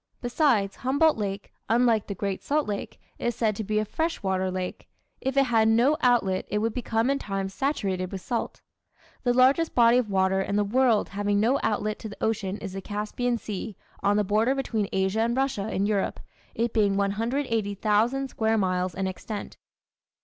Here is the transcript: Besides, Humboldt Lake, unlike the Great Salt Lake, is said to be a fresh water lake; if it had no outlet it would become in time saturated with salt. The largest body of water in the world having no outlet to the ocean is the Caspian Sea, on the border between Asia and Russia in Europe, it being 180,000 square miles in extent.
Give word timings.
Besides, 0.19 0.77
Humboldt 0.77 1.15
Lake, 1.15 1.53
unlike 1.69 2.07
the 2.07 2.15
Great 2.15 2.41
Salt 2.41 2.67
Lake, 2.67 2.99
is 3.19 3.35
said 3.35 3.55
to 3.55 3.63
be 3.63 3.77
a 3.77 3.85
fresh 3.85 4.23
water 4.23 4.49
lake; 4.49 4.89
if 5.21 5.37
it 5.37 5.43
had 5.43 5.67
no 5.67 5.95
outlet 6.01 6.47
it 6.49 6.57
would 6.57 6.73
become 6.73 7.11
in 7.11 7.19
time 7.19 7.49
saturated 7.49 8.11
with 8.11 8.19
salt. 8.21 8.61
The 9.21 9.31
largest 9.31 9.75
body 9.75 9.99
of 9.99 10.09
water 10.09 10.41
in 10.41 10.55
the 10.55 10.63
world 10.63 11.09
having 11.09 11.39
no 11.39 11.59
outlet 11.61 11.99
to 11.99 12.09
the 12.09 12.17
ocean 12.19 12.57
is 12.57 12.73
the 12.73 12.81
Caspian 12.81 13.37
Sea, 13.37 13.77
on 14.01 14.17
the 14.17 14.23
border 14.23 14.55
between 14.55 14.89
Asia 14.91 15.19
and 15.21 15.37
Russia 15.37 15.71
in 15.71 15.85
Europe, 15.85 16.19
it 16.55 16.73
being 16.73 16.97
180,000 16.97 18.27
square 18.29 18.57
miles 18.57 18.95
in 18.95 19.05
extent. 19.05 19.57